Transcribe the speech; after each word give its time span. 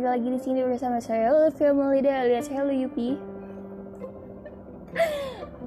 kembali 0.00 0.16
lagi 0.16 0.32
di 0.32 0.40
sini 0.40 0.60
bersama 0.64 0.96
saya 0.96 1.28
Olivia 1.28 1.76
Maulida 1.76 2.24
alias 2.24 2.48
Hello 2.48 2.72
Yupi. 2.72 3.20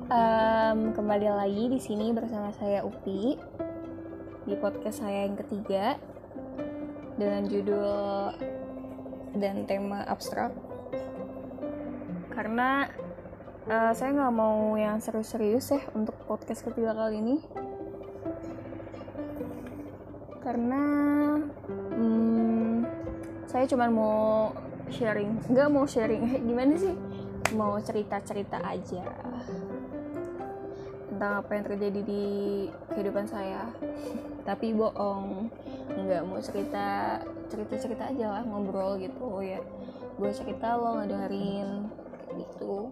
um, 0.10 0.90
kembali 0.90 1.30
lagi 1.30 1.70
di 1.70 1.78
sini 1.78 2.10
bersama 2.10 2.50
saya 2.58 2.82
Upi 2.82 3.38
di 4.50 4.56
podcast 4.58 5.06
saya 5.06 5.30
yang 5.30 5.38
ketiga 5.38 6.02
dengan 7.14 7.46
judul 7.46 8.34
dan 9.38 9.70
tema 9.70 10.02
abstrak. 10.10 10.50
Karena 12.34 12.90
uh, 13.70 13.94
saya 13.94 14.18
nggak 14.18 14.34
mau 14.34 14.74
yang 14.74 14.98
serius-serius 14.98 15.78
ya 15.78 15.82
untuk 15.94 16.18
podcast 16.26 16.66
ketiga 16.66 16.98
kali 16.98 17.22
ini. 17.22 17.38
Karena 20.42 20.82
saya 23.54 23.70
cuma 23.70 23.86
mau 23.86 24.50
sharing. 24.90 25.46
Nggak 25.46 25.70
mau 25.70 25.86
sharing. 25.86 26.26
Gimana 26.50 26.74
sih? 26.74 26.98
Mau 27.54 27.78
cerita 27.86 28.18
cerita 28.26 28.58
aja 28.66 29.06
tentang 31.14 31.46
apa 31.46 31.52
yang 31.54 31.66
terjadi 31.70 32.02
di 32.02 32.24
kehidupan 32.90 33.30
saya. 33.30 33.70
Tapi 34.50 34.74
bohong. 34.74 35.54
Nggak 35.86 36.26
mau 36.26 36.42
cerita 36.42 37.22
cerita 37.54 37.78
cerita 37.78 38.10
aja 38.10 38.42
lah 38.42 38.42
ngobrol 38.42 38.98
gitu. 38.98 39.22
Oh 39.22 39.46
ya 39.46 39.62
gue 40.18 40.30
cerita 40.34 40.74
lo 40.74 40.98
ngedengerin 40.98 41.86
gitu. 42.34 42.90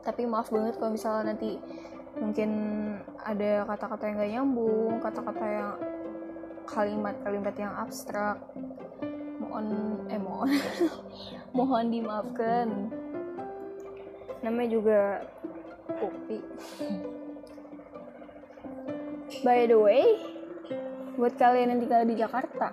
Tapi 0.00 0.24
maaf 0.24 0.48
banget 0.48 0.80
kalau 0.80 0.96
misalnya 0.96 1.36
nanti 1.36 1.60
mungkin 2.16 2.50
ada 3.20 3.68
kata-kata 3.68 4.02
yang 4.08 4.16
gak 4.18 4.32
nyambung 4.34 4.98
kata-kata 4.98 5.44
yang 5.46 5.70
kalimat-kalimat 6.70 7.54
yang 7.58 7.74
abstrak. 7.74 8.38
Mohon 9.42 9.66
eh 10.06 10.20
mohon. 10.20 10.50
Mohon 11.56 11.84
dimaafkan. 11.90 12.68
Namanya 14.40 14.70
juga 14.70 15.00
kopi 15.90 16.38
by 19.42 19.70
the 19.70 19.78
way 19.78 20.04
buat 21.16 21.34
kalian 21.36 21.74
yang 21.74 21.80
tinggal 21.82 22.02
di 22.06 22.14
Jakarta 22.18 22.68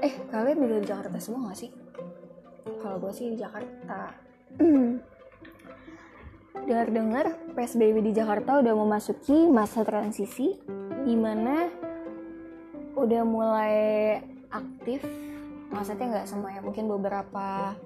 eh 0.00 0.14
kalian 0.32 0.58
tinggal 0.64 0.80
di 0.80 0.88
Jakarta 0.88 1.16
semua 1.20 1.52
gak 1.52 1.60
sih? 1.60 1.70
Kalau 2.80 2.96
gue 2.96 3.12
sih 3.12 3.36
di 3.36 3.36
Jakarta. 3.36 4.16
Dengar-dengar 6.70 7.52
PSBB 7.52 8.00
di 8.00 8.12
Jakarta 8.16 8.62
udah 8.64 8.72
memasuki 8.72 9.48
masa 9.52 9.84
transisi 9.84 10.56
di 11.04 11.14
mana 11.18 11.68
udah 13.00 13.22
mulai 13.24 13.76
aktif 14.52 15.00
maksudnya 15.70 16.06
nggak 16.18 16.28
semua 16.28 16.50
ya 16.52 16.60
mungkin 16.60 16.90
beberapa 16.90 17.78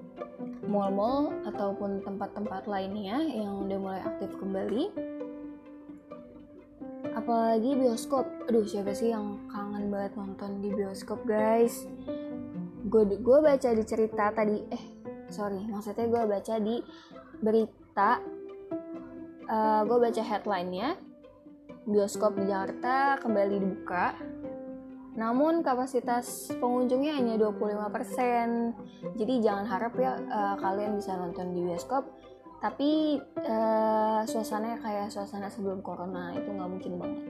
mall-mall 0.65 1.31
ataupun 1.45 2.01
tempat-tempat 2.01 2.65
lainnya 2.65 3.21
yang 3.21 3.65
udah 3.65 3.77
mulai 3.77 4.01
aktif 4.01 4.33
kembali. 4.41 4.91
Apalagi 7.15 7.71
bioskop. 7.79 8.25
Aduh 8.49 8.65
siapa 8.67 8.91
sih 8.91 9.13
yang 9.13 9.39
kangen 9.47 9.87
banget 9.87 10.13
nonton 10.19 10.59
di 10.59 10.69
bioskop 10.73 11.23
guys? 11.23 11.85
Gue 12.85 13.07
gue 13.07 13.39
baca 13.39 13.69
di 13.71 13.83
cerita 13.85 14.29
tadi 14.33 14.61
eh 14.69 14.83
sorry 15.31 15.63
maksudnya 15.65 16.05
gue 16.05 16.23
baca 16.27 16.55
di 16.61 16.75
berita 17.41 18.21
uh, 19.47 19.81
gue 19.85 19.97
baca 20.01 20.21
headline-nya. 20.21 20.97
Bioskop 21.85 22.33
di 22.33 22.49
Jakarta 22.49 23.21
kembali 23.21 23.61
dibuka 23.61 24.17
namun 25.15 25.63
kapasitas 25.63 26.51
pengunjungnya 26.59 27.15
hanya 27.15 27.35
25%. 27.39 29.15
Jadi 29.15 29.33
jangan 29.39 29.65
harap 29.67 29.95
ya 29.95 30.19
uh, 30.19 30.55
kalian 30.59 30.99
bisa 30.99 31.15
nonton 31.15 31.55
di 31.55 31.63
bioskop 31.63 32.03
tapi 32.65 33.21
uh, 33.45 34.25
suasananya 34.25 34.81
kayak 34.81 35.07
suasana 35.13 35.51
sebelum 35.51 35.85
corona 35.85 36.33
itu 36.33 36.49
nggak 36.49 36.69
mungkin 36.71 36.93
banget. 36.97 37.23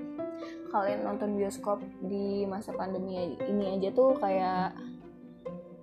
Kalian 0.72 1.00
nonton 1.04 1.36
bioskop 1.36 1.84
di 2.00 2.48
masa 2.48 2.72
pandemi 2.72 3.36
ini 3.44 3.76
aja 3.76 3.92
tuh 3.92 4.16
kayak 4.16 4.76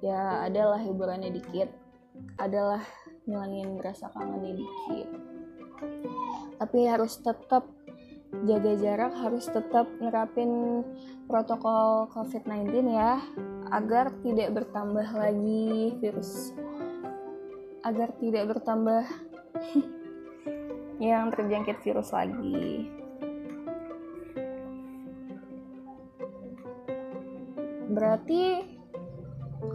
ya 0.00 0.48
adalah 0.48 0.80
hiburannya 0.80 1.30
dikit, 1.30 1.68
adalah 2.40 2.80
ngilangin 3.28 3.76
rasa 3.76 4.08
kangennya 4.16 4.56
dikit. 4.56 5.08
Tapi 6.56 6.78
harus 6.86 7.18
tetap 7.20 7.66
jaga 8.32 8.72
jarak 8.80 9.12
harus 9.12 9.44
tetap 9.44 9.84
nerapin 10.00 10.80
protokol 11.28 12.08
COVID-19 12.16 12.88
ya 12.88 13.20
agar 13.68 14.08
tidak 14.24 14.56
bertambah 14.56 15.04
lagi 15.12 15.92
virus. 16.00 16.56
Agar 17.84 18.16
tidak 18.16 18.56
bertambah 18.56 19.04
yang 21.02 21.28
terjangkit 21.28 21.84
virus 21.84 22.08
lagi. 22.16 22.88
Berarti 27.92 28.64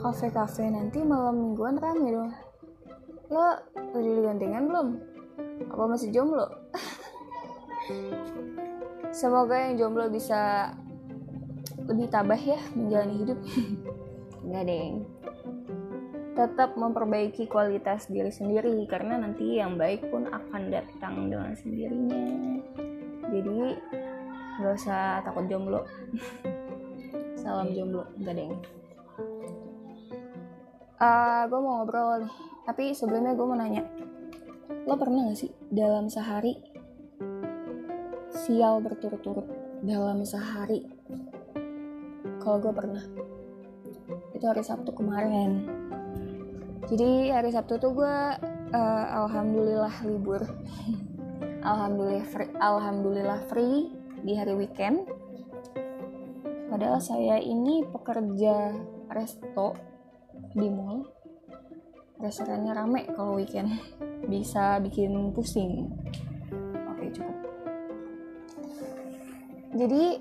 kafe-kafe 0.01 0.65
nanti 0.73 1.05
malam 1.05 1.37
mingguan 1.37 1.77
rame 1.77 2.09
dong. 2.09 2.31
Lo 3.29 3.61
udah 3.93 4.13
digantengan 4.17 4.63
belum? 4.65 4.87
Apa 5.69 5.83
masih 5.85 6.09
jomblo 6.09 6.47
semoga 9.17 9.57
yang 9.57 9.81
jomblo 9.81 10.05
bisa 10.13 10.69
lebih 11.89 12.05
tabah 12.13 12.37
ya 12.37 12.61
menjalani 12.77 13.15
hidup. 13.25 13.39
Enggak 14.45 14.65
deng 14.69 14.95
tetap 16.37 16.77
memperbaiki 16.77 17.49
kualitas 17.49 18.05
diri 18.13 18.29
sendiri 18.29 18.85
karena 18.85 19.17
nanti 19.17 19.57
yang 19.57 19.73
baik 19.73 20.05
pun 20.13 20.29
akan 20.29 20.69
datang 20.69 21.33
dengan 21.33 21.57
sendirinya. 21.57 22.21
Jadi 23.33 23.73
nggak 24.61 24.73
usah 24.77 25.25
takut 25.25 25.49
jomblo. 25.49 25.81
Salam 27.41 27.73
jomblo. 27.73 28.05
Enggak 28.21 28.37
deng 28.37 28.53
uh, 31.01 31.41
gue 31.49 31.59
mau 31.59 31.81
ngobrol 31.81 32.25
nih. 32.25 32.33
Tapi 32.69 32.83
sebelumnya 32.93 33.33
gue 33.33 33.45
mau 33.47 33.57
nanya. 33.57 33.83
Lo 34.85 34.93
pernah 34.99 35.31
gak 35.31 35.39
sih 35.39 35.51
dalam 35.71 36.11
sehari 36.11 36.76
sial 38.47 38.79
berturut-turut 38.79 39.43
dalam 39.83 40.23
sehari. 40.23 40.87
Kalau 42.39 42.63
gue 42.63 42.71
pernah. 42.71 43.03
Itu 44.31 44.47
hari 44.47 44.63
Sabtu 44.63 44.95
kemarin. 44.95 45.67
Jadi 46.87 47.35
hari 47.35 47.51
Sabtu 47.51 47.75
tuh 47.75 47.91
gue 47.91 48.15
uh, 48.71 49.05
alhamdulillah 49.27 49.91
libur. 50.07 50.47
Alhamdulillah 51.57 52.23
free, 52.23 52.53
alhamdulillah 52.63 53.43
free 53.51 53.91
di 54.23 54.39
hari 54.39 54.55
weekend. 54.55 55.03
Padahal 56.71 57.03
saya 57.03 57.43
ini 57.43 57.83
pekerja 57.83 58.71
resto 59.11 59.75
di 60.55 60.71
mall. 60.71 61.03
Restorannya 62.23 62.71
rame 62.71 63.11
kalau 63.11 63.35
weekend. 63.35 63.83
Bisa 64.31 64.79
bikin 64.79 65.35
pusing 65.35 65.91
jadi 69.77 70.17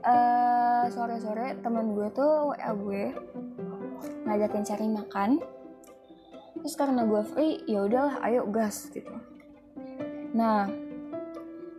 uh, 0.00 0.84
sore-sore 0.88 1.60
teman 1.60 1.92
gue 1.92 2.08
tuh 2.16 2.56
WA 2.56 2.72
gue 2.72 3.04
ngajakin 4.24 4.64
cari 4.64 4.86
makan. 4.88 5.30
Terus 6.64 6.74
karena 6.80 7.04
gue 7.04 7.22
free 7.28 7.60
ya 7.68 7.84
udahlah 7.84 8.16
ayo 8.24 8.48
gas 8.48 8.88
gitu. 8.88 9.12
Nah 10.32 10.64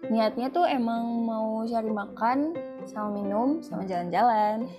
niatnya 0.06 0.54
tuh 0.54 0.70
emang 0.70 1.26
mau 1.26 1.66
cari 1.66 1.90
makan 1.90 2.54
sama 2.86 3.10
minum 3.18 3.66
sama 3.66 3.90
jalan-jalan. 3.90 4.70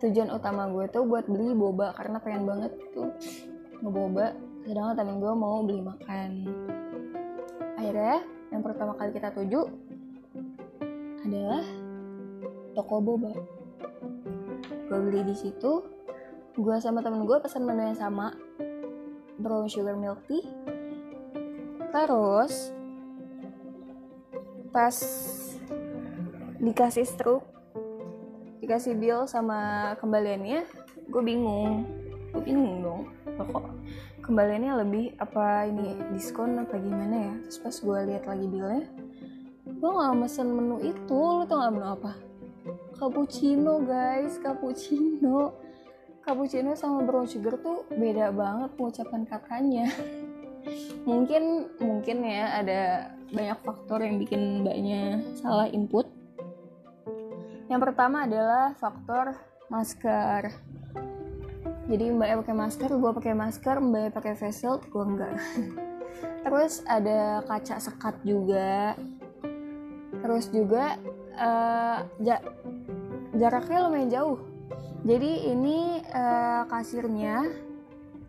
Tujuan 0.00 0.32
utama 0.32 0.72
gue 0.72 0.88
tuh 0.88 1.04
buat 1.04 1.28
beli 1.28 1.52
boba 1.52 1.92
karena 1.92 2.16
pengen 2.24 2.48
banget 2.48 2.72
tuh 2.96 3.12
ngeboba. 3.84 4.32
Sedangkan 4.64 4.96
temen 4.96 5.20
gue 5.20 5.32
mau 5.36 5.60
beli 5.60 5.84
makan. 5.84 6.48
Akhirnya 7.76 8.24
yang 8.48 8.64
pertama 8.64 8.96
kali 8.96 9.12
kita 9.12 9.28
tuju 9.36 9.89
adalah 11.24 11.64
toko 12.72 13.02
boba. 13.02 13.32
Gue 14.88 14.98
beli 14.98 15.22
di 15.26 15.36
situ. 15.36 15.84
Gue 16.56 16.76
sama 16.82 17.00
temen 17.00 17.24
gue 17.24 17.38
pesan 17.40 17.64
menu 17.64 17.92
yang 17.92 17.98
sama. 17.98 18.34
Brown 19.40 19.68
sugar 19.70 19.96
milk 19.96 20.20
tea. 20.28 20.44
Terus 21.90 22.74
pas 24.70 24.96
dikasih 26.62 27.02
struk 27.02 27.42
dikasih 28.62 28.94
bill 28.94 29.26
sama 29.26 29.92
kembaliannya 29.98 30.62
gue 31.10 31.22
bingung. 31.24 31.88
Gue 32.30 32.42
bingung 32.46 32.86
dong 32.86 33.02
kok 33.40 33.66
kembaliannya 34.20 34.84
lebih 34.84 35.16
apa 35.18 35.66
ini 35.66 35.96
diskon 36.14 36.60
apa 36.60 36.76
gimana 36.78 37.16
ya? 37.16 37.34
Terus 37.48 37.58
pas 37.58 37.76
gue 37.80 37.98
lihat 38.12 38.24
lagi 38.28 38.46
billnya 38.46 38.84
gue 39.80 39.88
gak 39.88 40.12
mesen 40.12 40.52
menu 40.52 40.76
itu 40.84 41.16
lo 41.16 41.48
tau 41.48 41.64
gak 41.64 41.72
menu 41.72 41.88
apa? 41.88 42.12
Cappuccino 43.00 43.80
guys 43.80 44.36
cappuccino. 44.36 45.56
Cappuccino 46.20 46.76
sama 46.76 47.00
brown 47.00 47.24
sugar 47.24 47.56
tuh 47.64 47.88
beda 47.88 48.28
banget 48.28 48.76
pengucapan 48.76 49.24
katanya. 49.24 49.88
Mungkin 51.08 51.72
mungkin 51.80 52.16
ya 52.20 52.60
ada 52.60 52.80
banyak 53.32 53.58
faktor 53.64 54.04
yang 54.04 54.20
bikin 54.20 54.60
mbaknya 54.60 55.24
salah 55.40 55.64
input. 55.72 56.04
Yang 57.72 57.80
pertama 57.88 58.28
adalah 58.28 58.76
faktor 58.76 59.32
masker. 59.72 60.52
Jadi 61.88 62.04
mbaknya 62.12 62.44
pakai 62.44 62.52
masker 62.52 62.90
gue 62.92 63.10
pakai 63.16 63.32
masker 63.32 63.76
mbaknya 63.80 64.10
pakai 64.12 64.36
face 64.36 64.60
shield 64.60 64.84
gue 64.92 65.02
enggak 65.02 65.34
terus 66.44 66.84
ada 66.86 67.42
kaca 67.44 67.76
sekat 67.80 68.14
juga 68.22 68.94
terus 70.20 70.52
juga 70.52 71.00
uh, 71.36 72.04
ja 72.20 72.40
jaraknya 73.34 73.78
lumayan 73.88 74.10
jauh. 74.12 74.38
Jadi 75.00 75.48
ini 75.48 76.04
uh, 76.12 76.68
kasirnya 76.68 77.48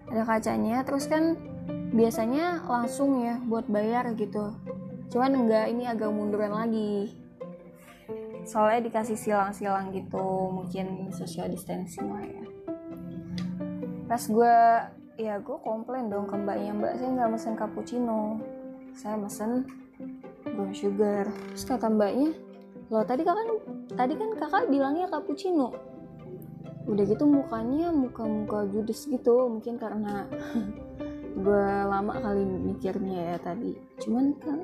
ada 0.07 0.23
kacanya 0.23 0.83
terus 0.87 1.07
kan 1.07 1.35
biasanya 1.91 2.63
langsung 2.63 3.19
ya 3.19 3.39
buat 3.43 3.67
bayar 3.67 4.15
gitu. 4.15 4.55
Cuman 5.11 5.35
enggak 5.35 5.67
ini 5.67 5.83
agak 5.87 6.11
munduran 6.11 6.55
lagi. 6.55 7.11
Soalnya 8.47 8.87
dikasih 8.87 9.19
silang-silang 9.19 9.91
gitu 9.91 10.49
mungkin 10.49 11.11
social 11.11 11.51
distancing 11.51 12.07
lah 12.07 12.23
ya. 12.23 12.45
Pas 14.07 14.23
gue 14.23 14.55
ya 15.19 15.37
gue 15.43 15.57
komplain 15.59 16.07
dong 16.07 16.31
ke 16.31 16.35
mbaknya. 16.39 16.71
Mbak 16.71 16.93
saya 16.97 17.09
nggak 17.11 17.29
mesen 17.35 17.53
cappuccino. 17.59 18.39
Saya 18.95 19.15
mesen 19.19 19.67
brown 20.55 20.73
sugar. 20.75 21.25
Terus 21.53 21.65
kata 21.65 21.87
mbaknya 21.87 22.31
loh 22.91 23.07
tadi 23.07 23.23
kakak 23.23 23.47
tadi 23.95 24.13
kan 24.19 24.29
kakak 24.35 24.63
bilangnya 24.67 25.07
cappuccino. 25.07 25.71
Udah 26.85 27.03
gitu 27.07 27.23
mukanya 27.23 27.93
muka-muka 27.93 28.67
judes 28.67 29.07
gitu 29.07 29.47
mungkin 29.47 29.79
karena 29.79 30.27
gue 31.43 31.67
lama 31.87 32.13
kali 32.19 32.43
mikirnya 32.43 33.35
ya 33.35 33.37
tadi. 33.39 33.79
Cuman 34.01 34.35
kan 34.43 34.59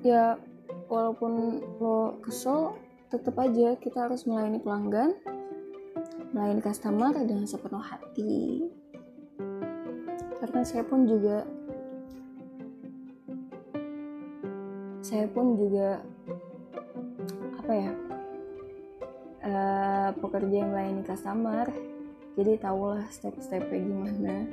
ya 0.00 0.40
walaupun 0.88 1.60
lo 1.76 2.16
kesel 2.24 2.72
tetap 3.12 3.36
aja 3.40 3.76
kita 3.76 4.08
harus 4.08 4.24
melayani 4.28 4.60
pelanggan 4.60 5.16
melayani 6.32 6.60
customer 6.60 7.12
dengan 7.24 7.44
sepenuh 7.48 7.84
hati. 7.84 8.68
Karena 10.38 10.60
saya 10.62 10.84
pun 10.86 11.04
juga 11.08 11.44
saya 15.02 15.26
pun 15.30 15.54
juga 15.54 16.02
apa 17.58 17.72
ya 17.72 17.92
uh, 19.44 20.08
pekerja 20.18 20.54
yang 20.64 20.70
melayani 20.72 21.02
customer. 21.04 21.66
Jadi 22.38 22.52
tahulah 22.62 23.02
step-stepnya 23.10 23.82
gimana. 23.82 24.46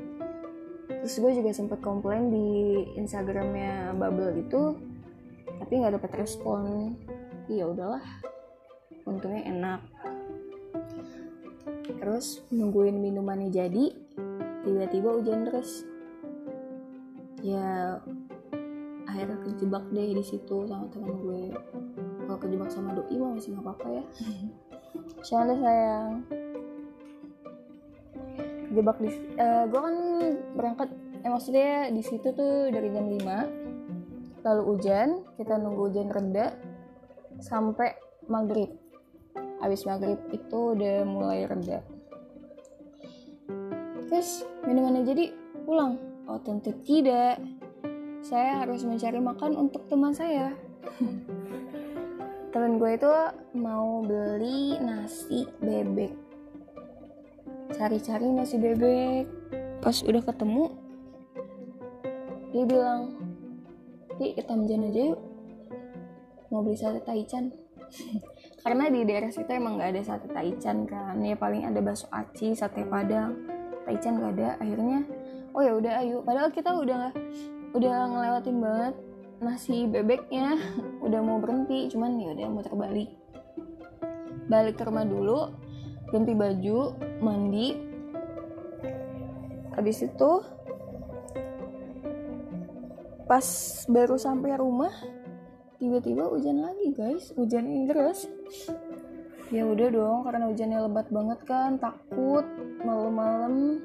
Terus 0.90 1.22
gue 1.22 1.32
juga 1.38 1.52
sempat 1.54 1.80
komplain 1.86 2.34
di 2.34 2.82
instagramnya 2.98 3.94
bubble 3.94 4.42
itu 4.42 4.74
tapi 5.62 5.72
nggak 5.82 6.02
dapat 6.02 6.12
respon. 6.26 6.98
Iya 7.46 7.70
udahlah 7.70 8.02
untungnya 9.06 9.46
enak. 9.46 9.82
Terus 12.02 12.42
nungguin 12.50 12.98
minumannya 12.98 13.54
jadi 13.54 13.94
tiba-tiba 14.66 15.14
hujan 15.14 15.46
terus. 15.46 15.86
Ya 17.46 18.02
akhirnya 19.16 19.40
kejebak 19.48 19.84
deh 19.96 20.12
di 20.12 20.24
situ 20.28 20.68
sama 20.68 20.92
teman 20.92 21.16
gue. 21.24 21.56
Kalau 22.28 22.40
kejebak 22.44 22.68
sama 22.68 22.92
doi 22.92 23.16
mah 23.16 23.32
masih 23.40 23.56
nggak 23.56 23.64
apa-apa 23.64 23.88
ya. 23.88 24.04
Soalnya 25.28 25.56
sayang. 25.64 26.12
Kejebak 28.68 28.98
di 29.00 29.10
uh, 29.40 29.64
gue 29.72 29.80
kan 29.80 29.96
berangkat 30.60 30.90
eh, 31.24 31.32
maksudnya 31.32 31.88
di 31.96 32.04
situ 32.04 32.28
tuh 32.36 32.68
dari 32.68 32.92
jam 32.92 33.08
5 33.08 34.44
lalu 34.46 34.62
hujan 34.70 35.26
kita 35.42 35.58
nunggu 35.58 35.90
hujan 35.90 36.12
reda 36.12 36.54
sampai 37.40 37.96
maghrib. 38.28 38.70
Habis 39.64 39.88
maghrib 39.88 40.20
itu 40.30 40.60
udah 40.76 41.08
mulai 41.08 41.48
reda. 41.48 41.82
Terus 44.12 44.46
minumannya 44.68 45.02
jadi 45.08 45.26
pulang. 45.66 45.98
Oh 46.26 46.42
tentu 46.42 46.74
tidak 46.86 47.42
saya 48.26 48.66
harus 48.66 48.82
mencari 48.82 49.22
makan 49.22 49.54
untuk 49.54 49.86
teman 49.86 50.10
saya. 50.10 50.50
Temen 52.52 52.82
gue 52.82 52.92
itu 52.98 53.14
mau 53.54 54.02
beli 54.02 54.82
nasi 54.82 55.46
bebek. 55.62 56.10
Cari-cari 57.78 58.26
nasi 58.34 58.58
bebek. 58.58 59.30
Pas 59.78 60.02
udah 60.02 60.26
ketemu 60.26 60.74
dia 62.50 62.64
bilang 62.66 63.14
di 64.18 64.34
kita 64.34 64.58
menjan 64.58 64.90
aja 64.90 65.02
yuk. 65.14 65.22
Mau 66.50 66.66
beli 66.66 66.82
sate 66.82 67.06
taichan. 67.06 67.54
Karena 68.66 68.90
di 68.90 69.06
daerah 69.06 69.30
situ 69.30 69.52
emang 69.54 69.78
nggak 69.78 69.92
ada 69.94 70.02
sate 70.02 70.34
taichan 70.34 70.90
kan. 70.90 71.22
Ya 71.22 71.38
paling 71.38 71.62
ada 71.68 71.78
bakso 71.78 72.10
aci 72.10 72.58
sate 72.58 72.88
padang. 72.90 73.38
Taichan 73.86 74.18
gak 74.18 74.34
ada. 74.40 74.50
Akhirnya 74.58 75.06
oh 75.54 75.62
ya 75.62 75.78
udah 75.78 75.94
ayo. 76.02 76.18
Padahal 76.26 76.50
kita 76.50 76.74
udah 76.74 77.14
udah 77.76 77.96
ngelewatin 78.08 78.58
banget 78.64 78.96
nasi 79.44 79.84
bebeknya. 79.86 80.56
Udah 81.04 81.20
mau 81.20 81.38
berhenti 81.44 81.92
cuman 81.92 82.16
ya 82.18 82.32
udah 82.32 82.48
muter 82.48 82.74
balik 82.74 83.12
balik 84.46 84.78
ke 84.78 84.84
rumah 84.86 85.06
dulu 85.06 85.50
ganti 86.14 86.34
baju 86.38 86.80
mandi. 87.20 87.76
Habis 89.76 90.08
itu 90.08 90.32
pas 93.26 93.46
baru 93.90 94.16
sampai 94.16 94.56
rumah 94.56 94.94
tiba-tiba 95.82 96.30
hujan 96.32 96.64
lagi 96.64 96.96
guys. 96.96 97.36
Hujan 97.36 97.68
yang 97.68 97.92
deras. 97.92 98.30
Ya 99.54 99.62
udah 99.62 99.88
dong 99.94 100.20
karena 100.26 100.50
hujannya 100.50 100.80
lebat 100.90 101.08
banget 101.12 101.40
kan 101.44 101.78
takut 101.78 102.46
malam-malam. 102.82 103.84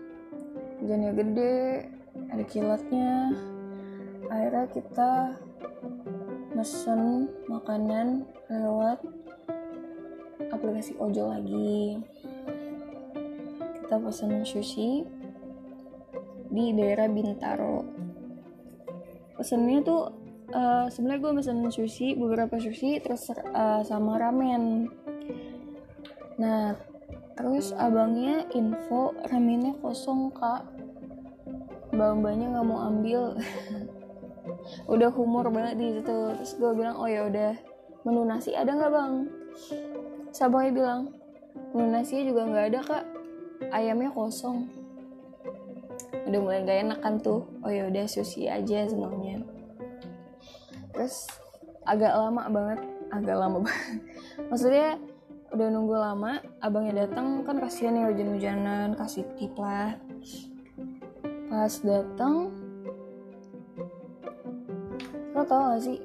Hujannya 0.80 1.10
gede 1.12 1.88
ada 2.30 2.44
kilatnya 2.48 3.34
akhirnya 4.30 4.66
kita 4.70 5.10
mesen 6.54 7.26
makanan 7.50 8.22
lewat 8.46 9.02
aplikasi 10.54 10.94
ojol 10.98 11.34
lagi. 11.34 11.98
Kita 13.82 13.98
pesen 13.98 14.46
sushi 14.46 15.02
di 16.50 16.64
daerah 16.74 17.10
Bintaro. 17.10 17.82
Pesennya 19.34 19.82
tuh 19.82 20.02
uh, 20.54 20.86
sebenarnya 20.90 21.22
gue 21.22 21.32
pesen 21.42 21.58
sushi 21.70 22.14
beberapa 22.14 22.58
sushi 22.58 23.02
terus 23.02 23.30
uh, 23.34 23.82
sama 23.82 24.18
ramen. 24.18 24.90
Nah 26.38 26.78
terus 27.34 27.72
abangnya 27.74 28.46
info 28.54 29.14
ramennya 29.26 29.74
kosong 29.82 30.30
kak. 30.34 30.66
Mbak-mbaknya 31.90 32.54
nggak 32.54 32.66
mau 32.70 32.86
ambil 32.86 33.34
udah 34.86 35.10
humor 35.12 35.48
banget 35.50 35.74
di 35.78 35.86
situ. 35.98 36.18
Terus 36.36 36.52
gue 36.56 36.70
bilang 36.74 36.96
oh 36.98 37.08
ya 37.08 37.26
udah 37.26 37.52
menu 38.06 38.22
nasi 38.24 38.54
ada 38.54 38.72
nggak 38.72 38.92
bang? 38.92 39.12
Sabangnya 40.30 40.72
bilang 40.72 41.00
menu 41.74 41.88
nasi 41.90 42.22
juga 42.26 42.46
nggak 42.46 42.66
ada 42.74 42.80
kak. 42.82 43.04
Ayamnya 43.70 44.10
kosong. 44.14 44.70
Udah 46.26 46.40
mulai 46.40 46.62
gak 46.64 46.80
enak 46.86 46.98
kan 47.02 47.20
tuh. 47.20 47.44
Oh 47.60 47.70
ya 47.70 47.90
udah 47.90 48.04
sushi 48.06 48.48
aja 48.48 48.88
semuanya. 48.88 49.44
Terus 50.94 51.28
agak 51.84 52.12
lama 52.16 52.46
banget 52.48 52.80
agak 53.10 53.36
lama 53.36 53.58
banget. 53.66 53.98
Maksudnya 54.48 54.88
udah 55.50 55.66
nunggu 55.66 55.96
lama 55.98 56.38
abangnya 56.62 57.06
datang 57.06 57.42
kan 57.42 57.58
kasihan 57.58 57.98
ya 57.98 58.06
hujan-hujanan 58.06 58.94
kasih 58.94 59.26
tip 59.34 59.54
lah. 59.58 59.98
Pas 61.50 61.74
datang 61.82 62.54
lo 65.40 65.48
tau 65.48 65.72
gak 65.72 65.80
sih? 65.80 65.96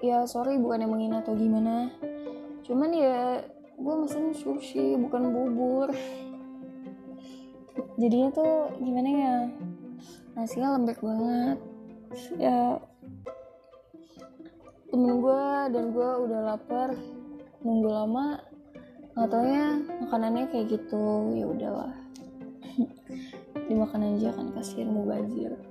Ya 0.00 0.24
sorry 0.24 0.56
bukan 0.56 0.80
yang 0.80 0.96
menghina 0.96 1.20
atau 1.20 1.36
gimana. 1.36 1.92
Cuman 2.64 2.88
ya 2.88 3.44
gue 3.76 3.94
mesen 4.00 4.32
sushi 4.32 4.96
bukan 4.96 5.28
bubur. 5.28 5.92
Jadinya 8.00 8.32
tuh 8.32 8.72
gimana 8.80 9.08
ya? 9.12 9.36
Nasinya 10.32 10.80
lembek 10.80 11.04
banget. 11.04 11.60
Ya 12.40 12.80
temen 14.88 15.20
gue 15.20 15.46
dan 15.76 15.84
gue 15.92 16.10
udah 16.24 16.40
lapar 16.56 16.96
nunggu 17.60 17.92
lama 17.92 18.40
taunya 19.28 19.84
makanannya 20.00 20.48
kayak 20.48 20.80
gitu 20.80 21.28
ya 21.36 21.44
udahlah. 21.44 21.92
Dimakan 23.68 24.16
aja 24.16 24.32
kan 24.32 24.48
kasihan 24.56 24.96
mau 24.96 25.04
bazir 25.04 25.69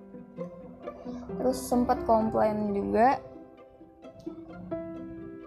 terus 1.39 1.57
sempat 1.61 2.03
komplain 2.03 2.71
juga. 2.73 3.19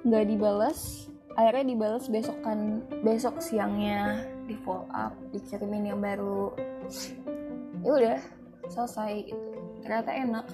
Nggak 0.03 0.25
dibalas 0.35 1.03
akhirnya 1.37 1.65
dibalas 1.73 2.05
besok 2.13 2.37
kan 2.45 2.85
besok 3.01 3.41
siangnya 3.41 4.29
di 4.45 4.57
follow 4.61 4.89
up 4.93 5.17
dikirimin 5.33 5.93
yang 5.95 6.01
baru. 6.01 6.53
Ya 7.83 7.91
udah 7.93 8.19
selesai 8.69 9.33
gitu. 9.33 9.51
Ternyata 9.83 10.11
enak. 10.13 10.47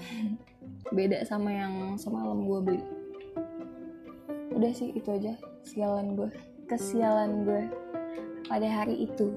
Beda 0.96 1.20
sama 1.28 1.52
yang 1.52 2.00
semalam 2.00 2.48
gue 2.48 2.60
beli. 2.64 2.84
Udah 4.56 4.72
sih 4.72 4.94
itu 4.96 5.08
aja 5.12 5.36
sialan 5.60 6.16
gue 6.16 6.30
kesialan 6.64 7.44
gue 7.44 7.62
pada 8.48 8.68
hari 8.68 9.04
itu. 9.04 9.34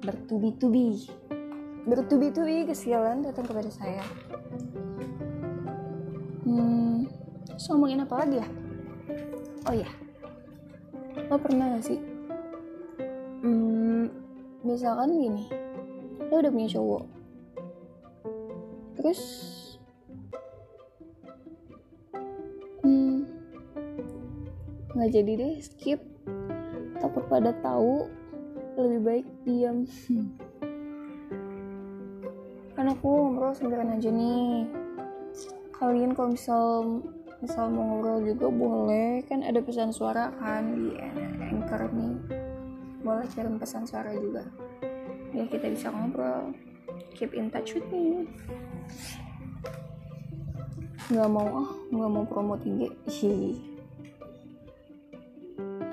Bertubi-tubi. 0.00 1.08
Bertubi-tubi 1.84 2.64
kesialan 2.64 3.20
datang 3.20 3.44
kepada 3.44 3.68
saya 3.68 4.04
hmm 6.44 7.08
so 7.56 7.74
ngomongin 7.74 8.04
apa 8.04 8.14
lagi 8.24 8.36
ya? 8.40 8.48
Oh 9.64 9.74
ya 9.74 9.88
lo 11.30 11.36
pernah 11.40 11.78
gak 11.78 11.84
sih? 11.88 12.00
Hmm, 13.44 14.08
misalkan 14.64 15.14
gini. 15.14 15.44
Lo 16.28 16.40
udah 16.40 16.52
punya 16.52 16.68
cowok. 16.74 17.04
Terus 18.94 19.20
hmm, 22.84 23.26
nggak 24.96 25.10
jadi 25.12 25.32
deh 25.38 25.54
skip. 25.60 26.00
Takut 27.00 27.28
pada 27.28 27.52
tahu 27.60 28.08
lebih 28.80 29.00
baik 29.04 29.26
diam. 29.44 29.84
Kan 32.74 32.90
aku 32.90 33.06
ngobrol 33.06 33.54
sendirian 33.54 33.94
aja 33.94 34.10
nih 34.10 34.83
kalian 35.84 36.16
kalau 36.16 36.32
misal 36.32 36.62
misal 37.44 37.68
mau 37.68 37.84
ngobrol 37.84 38.24
juga 38.24 38.48
boleh. 38.48 39.20
Kan 39.28 39.44
ada 39.44 39.60
pesan 39.60 39.92
suara 39.92 40.32
kan 40.40 40.64
di 40.72 40.96
anchor 41.44 41.92
nih. 41.92 42.16
Boleh 43.04 43.26
kirim 43.36 43.60
pesan 43.60 43.84
suara 43.84 44.08
juga. 44.16 44.48
Ya 45.36 45.44
kita 45.44 45.68
bisa 45.68 45.92
ngobrol. 45.92 46.56
Keep 47.12 47.36
in 47.36 47.52
touch 47.52 47.76
with 47.76 47.84
me. 47.92 48.24
Nggak 51.12 51.28
mau 51.28 51.48
ah 51.52 51.70
nggak 51.92 52.10
mau 52.10 52.24
promo 52.24 52.56
tinggi 52.56 52.88
sih 53.12 53.74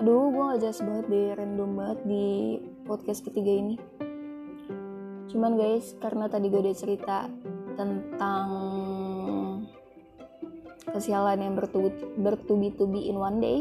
aduh 0.02 0.34
gue 0.34 0.44
gak 0.50 0.62
jelas 0.66 0.82
banget 0.82 1.06
deh 1.14 1.30
random 1.38 1.72
banget 1.78 2.00
di 2.10 2.28
podcast 2.90 3.22
ketiga 3.22 3.54
ini. 3.54 3.76
Cuman 5.30 5.62
guys 5.62 5.94
karena 6.02 6.26
tadi 6.26 6.50
gue 6.50 6.58
udah 6.58 6.74
cerita 6.74 7.30
tentang 7.78 8.50
kesialan 10.90 11.38
yang 11.38 11.54
bertubi-tubi 12.18 13.10
in 13.10 13.18
one 13.22 13.38
day. 13.38 13.58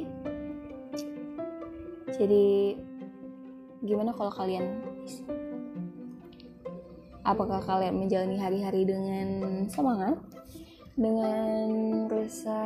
Jadi 2.16 2.76
gimana 3.84 4.12
kalau 4.12 4.32
kalian 4.32 4.80
apakah 7.24 7.60
kalian 7.64 7.96
menjalani 8.00 8.36
hari-hari 8.40 8.84
dengan 8.88 9.64
semangat 9.68 10.20
dengan 10.96 12.08
rasa 12.08 12.60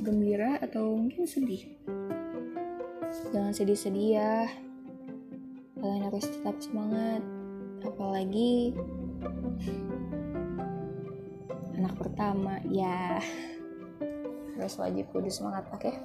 gembira 0.00 0.56
atau 0.60 0.96
mungkin 0.96 1.28
sedih? 1.28 1.68
Jangan 3.32 3.52
sedih-sedih 3.52 4.08
ya. 4.16 4.48
Kalian 5.76 6.08
harus 6.08 6.28
tetap 6.32 6.56
semangat. 6.64 7.20
Apalagi 7.82 8.72
anak 11.76 11.98
pertama 11.98 12.62
ya 12.70 13.18
harus 14.58 14.76
wajib 14.80 15.04
kudu 15.12 15.30
semangat 15.32 15.64
oke? 15.72 15.80
Okay? 15.80 15.96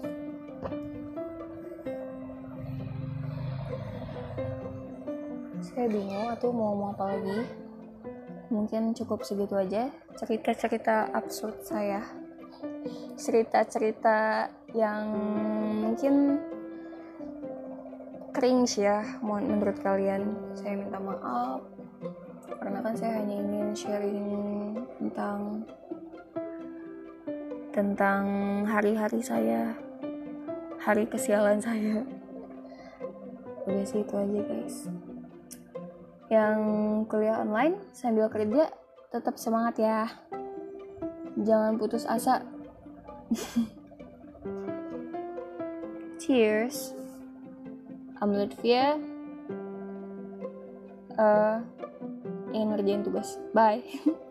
saya 5.77 5.93
bingung 5.93 6.25
atau 6.33 6.49
mau 6.49 6.73
ngomong 6.73 6.89
apa 6.97 7.03
lagi. 7.13 7.39
Mungkin 8.49 8.97
cukup 8.97 9.21
segitu 9.21 9.53
aja 9.53 9.93
cerita-cerita 10.17 11.13
absurd 11.13 11.61
saya. 11.61 12.01
Cerita-cerita 13.13 14.49
yang 14.73 15.05
mungkin 15.85 16.41
cringe 18.33 18.81
ya 18.81 19.05
menurut 19.21 19.77
kalian. 19.85 20.33
Saya 20.57 20.81
minta 20.81 20.97
maaf 20.97 21.61
karena 22.57 22.81
kan 22.81 22.93
saya 22.97 23.21
hanya 23.21 23.37
ingin 23.37 23.69
sharing 23.77 24.27
tentang 24.97 25.61
tentang 27.77 28.25
hari-hari 28.65 29.21
saya 29.21 29.77
hari 30.81 31.05
kesialan 31.05 31.61
saya. 31.61 32.01
Udah 33.69 33.85
sih 33.85 34.01
itu 34.01 34.17
aja 34.17 34.41
guys. 34.49 34.89
Yang 36.33 36.57
kuliah 37.05 37.37
online 37.45 37.77
sambil 37.93 38.33
kerja 38.33 38.73
tetap 39.13 39.37
semangat 39.37 39.77
ya. 39.77 40.09
Jangan 41.37 41.77
putus 41.77 42.09
asa. 42.09 42.41
Cheers. 46.17 46.97
I'm 48.17 48.33
Lutfia 48.33 48.97
uh, 51.13 51.61
ingin 52.57 52.73
ngerjain 52.73 53.05
tugas. 53.05 53.37
Bye 53.53 53.85